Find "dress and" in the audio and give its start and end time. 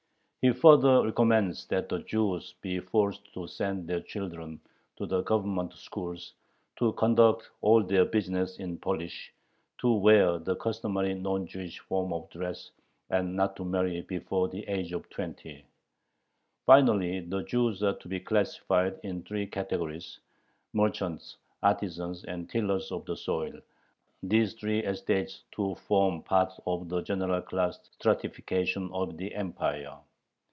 12.31-13.35